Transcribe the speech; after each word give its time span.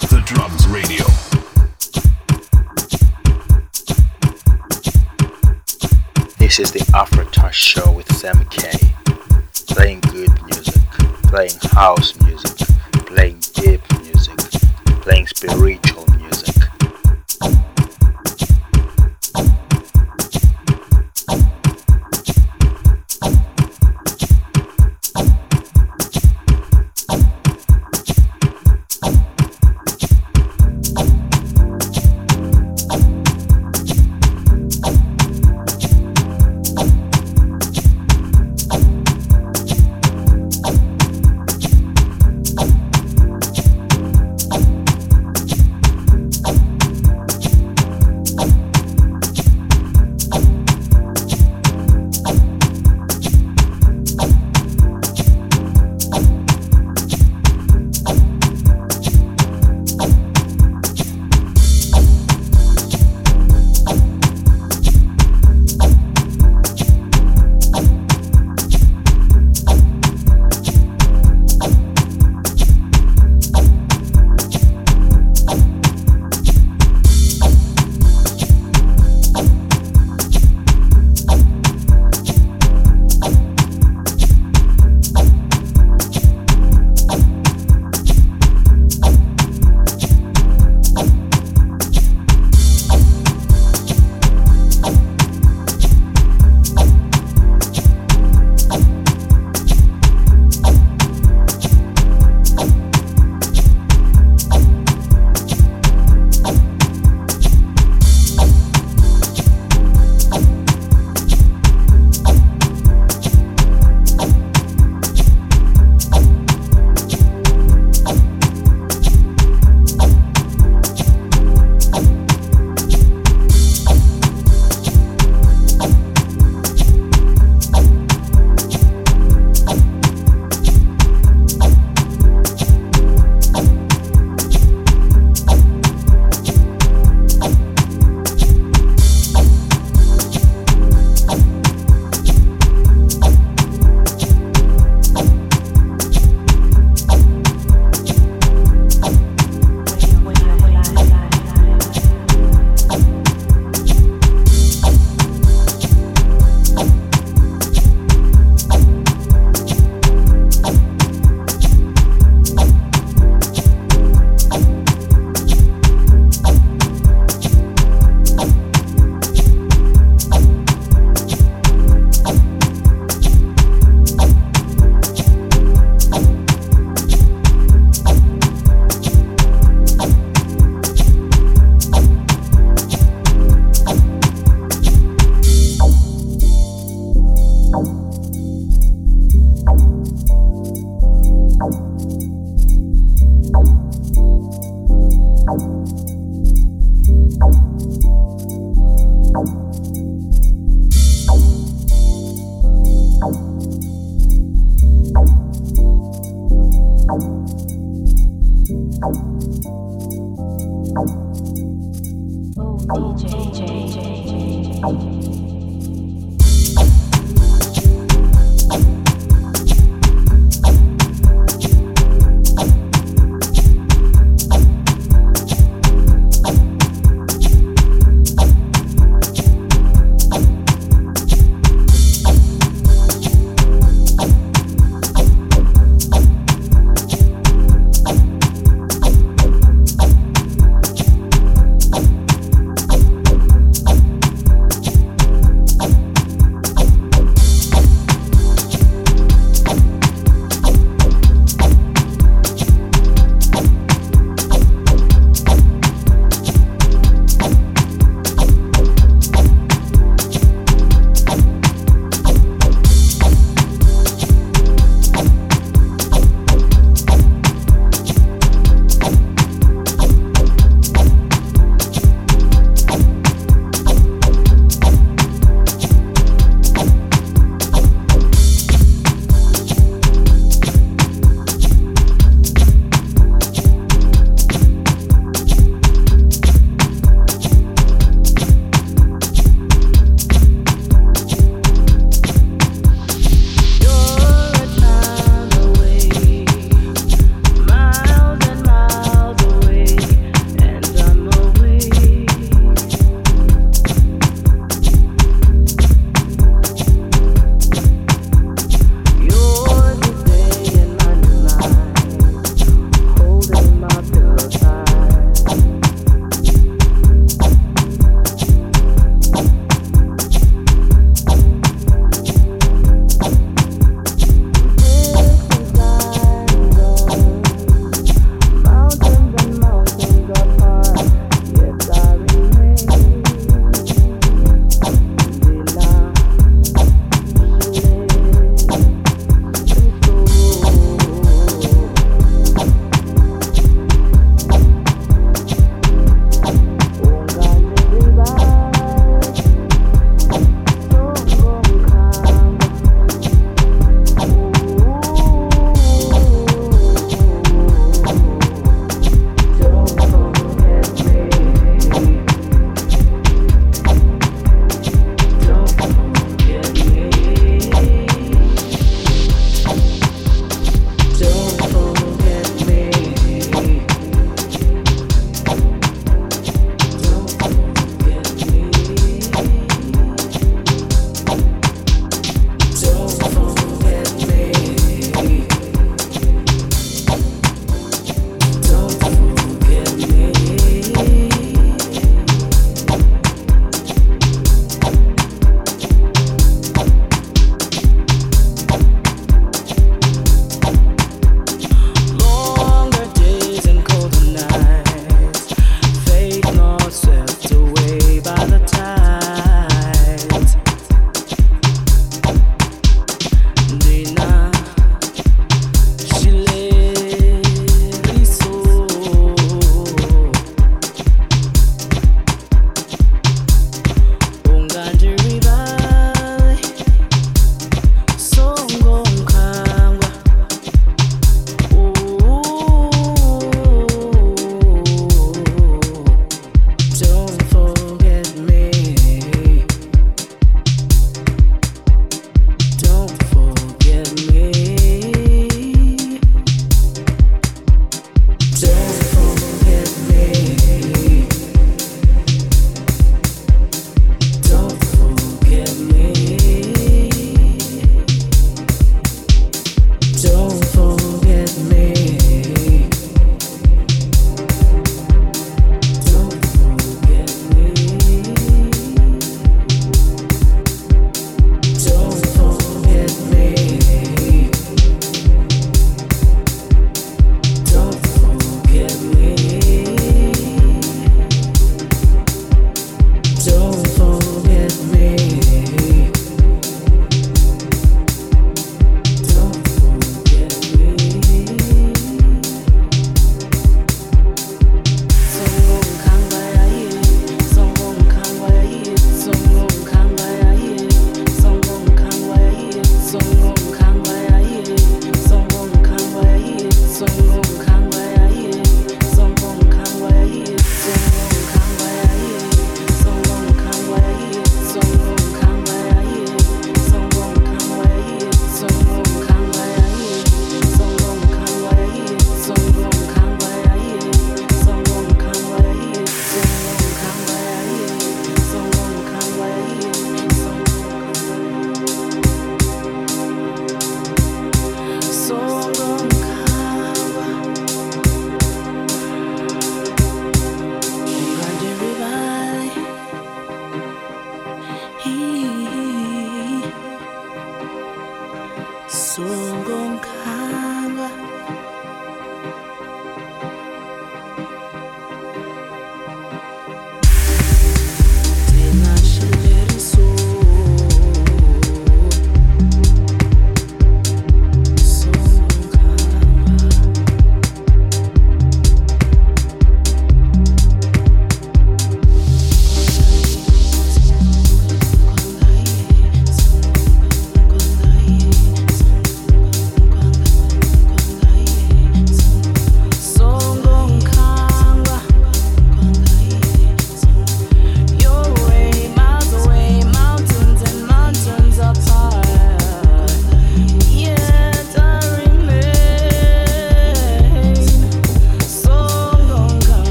The 0.00 0.22
Drums 0.24 0.66
Radio. 0.68 1.04
This 6.38 6.58
is 6.58 6.72
the 6.72 6.88
Afro 6.94 7.24
Touch 7.24 7.54
Show 7.54 7.90
with 7.92 8.10
Sam 8.14 8.44
K. 8.46 8.70
Playing 9.66 10.00
good 10.00 10.30
music, 10.44 10.82
playing 11.24 11.58
house 11.72 12.18
music, 12.20 12.66
playing 13.06 13.40
deep 13.54 13.82
music, 14.00 14.38
playing 15.02 15.26
spiritual 15.26 15.97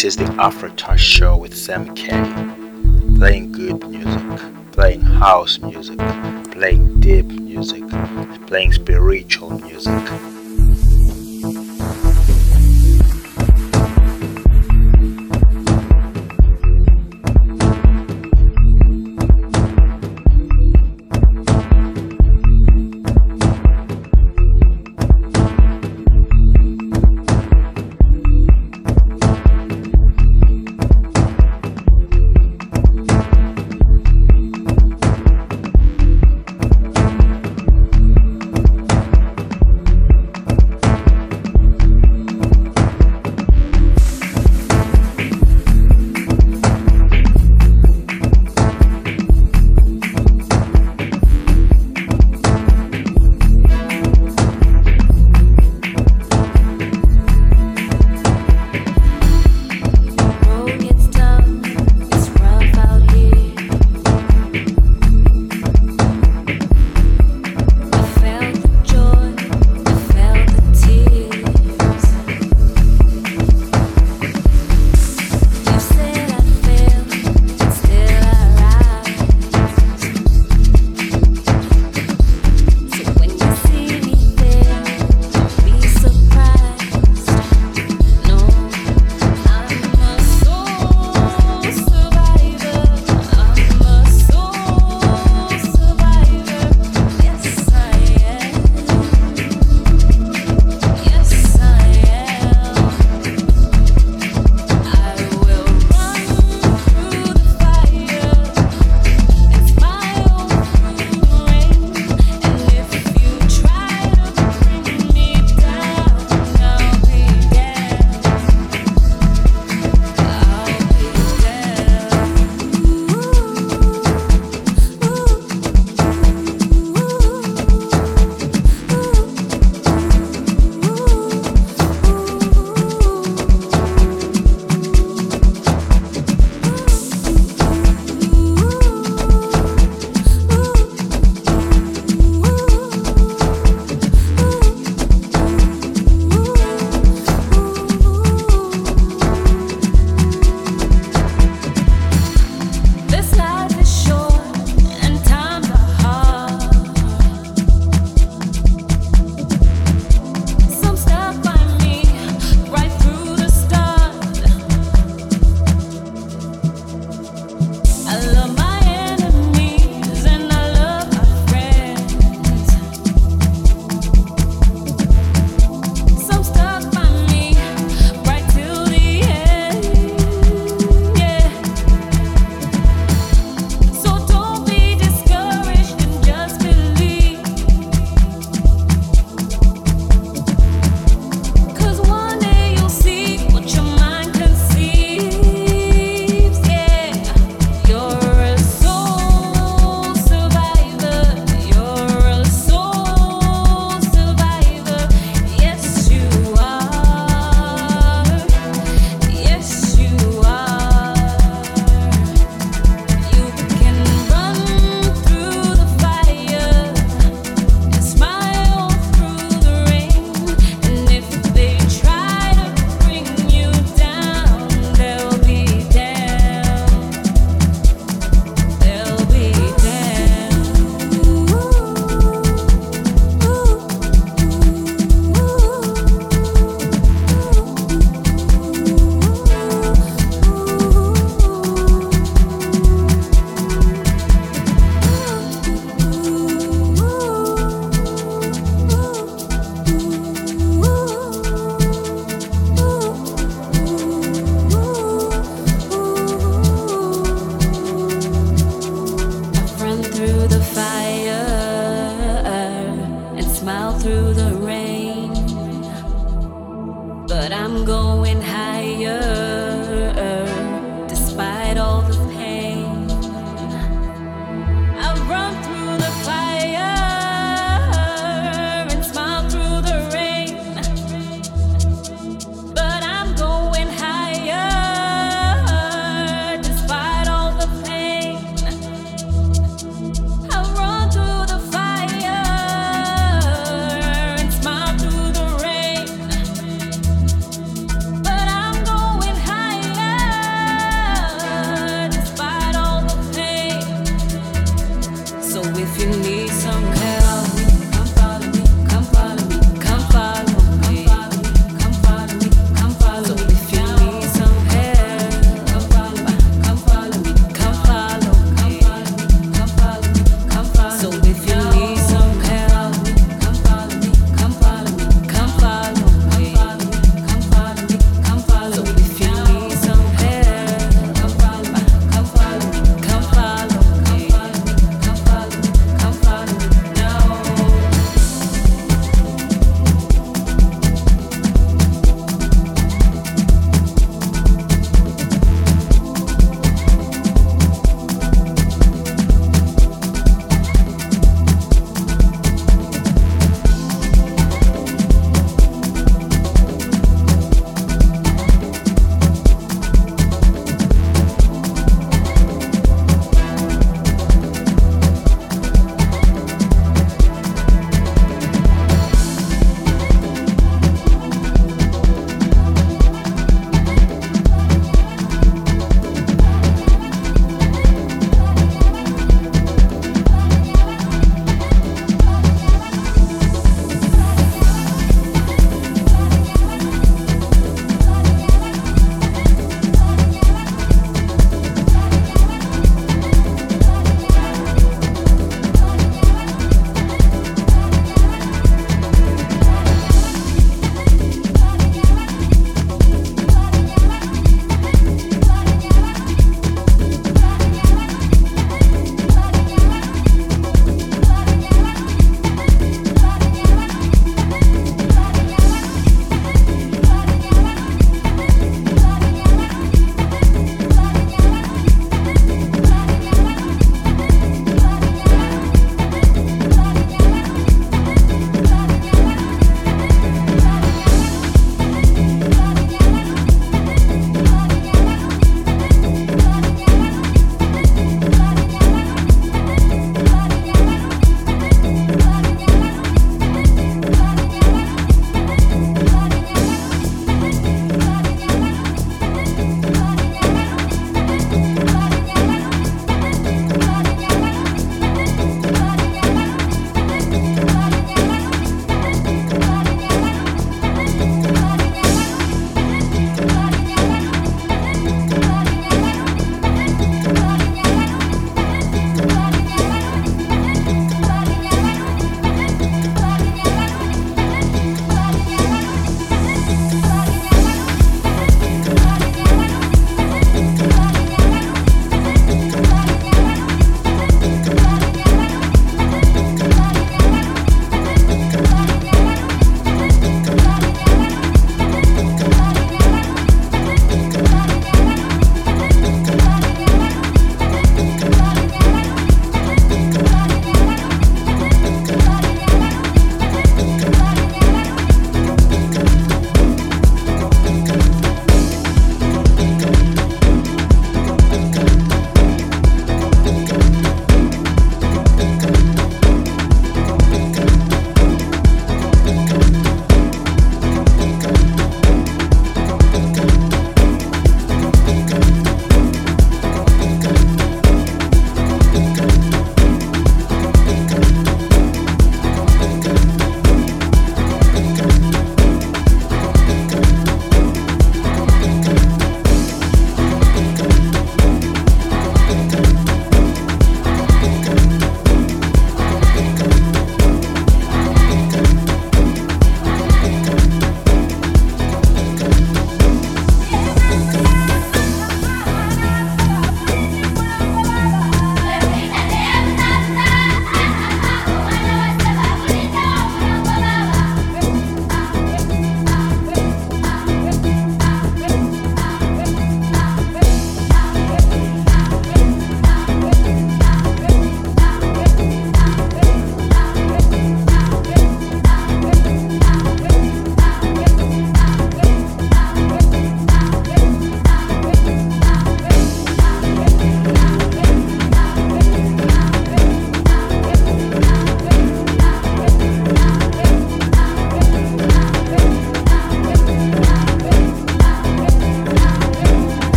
This 0.00 0.16
is 0.16 0.26
the 0.28 0.34
Afro 0.40 0.70
Touch 0.76 0.98
Show 0.98 1.36
with 1.36 1.54
Sam 1.54 1.94
K. 1.94 2.08
Playing 3.18 3.52
good 3.52 3.86
music, 3.86 4.72
playing 4.72 5.02
house 5.02 5.58
music, 5.58 5.98
playing 6.52 7.00
deep 7.00 7.26
music, 7.26 7.86
playing 8.46 8.72
spiritual 8.72 9.50
music. 9.50 9.92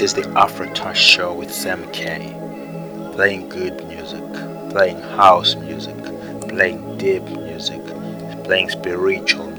This 0.00 0.16
is 0.16 0.24
the 0.24 0.30
Afro 0.30 0.66
Touch 0.72 0.96
Show 0.96 1.34
with 1.34 1.52
Sam 1.52 1.86
K. 1.92 2.34
Playing 3.12 3.50
good 3.50 3.86
music, 3.86 4.24
playing 4.70 4.98
house 4.98 5.56
music, 5.56 5.94
playing 6.48 6.96
deep 6.96 7.22
music, 7.24 7.84
playing 8.44 8.70
spiritual 8.70 9.49